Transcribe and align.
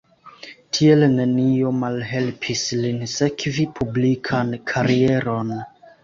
Tiel 0.75 1.03
nenio 1.17 1.73
malhelpis 1.81 2.63
lin 2.85 2.97
sekvi 3.11 3.65
publikan 3.75 4.49
karieron. 4.73 5.53